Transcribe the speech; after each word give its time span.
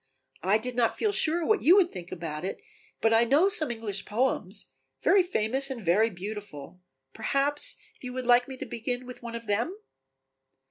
I 0.41 0.57
did 0.57 0.75
not 0.75 0.97
feel 0.97 1.11
sure 1.11 1.45
what 1.45 1.61
you 1.61 1.75
would 1.75 1.91
think 1.91 2.11
about 2.11 2.43
it, 2.43 2.59
but 3.01 3.13
I 3.13 3.23
know 3.23 3.47
some 3.49 3.69
English 3.69 4.03
poems, 4.03 4.71
very 5.03 5.21
famous 5.21 5.69
and 5.69 5.85
very 5.85 6.09
beautiful, 6.09 6.81
perhaps 7.13 7.75
you 7.99 8.11
would 8.13 8.25
like 8.25 8.47
me 8.47 8.57
to 8.57 8.65
begin 8.65 9.05
with 9.05 9.21
one 9.21 9.35
of 9.35 9.45
them?" 9.45 9.77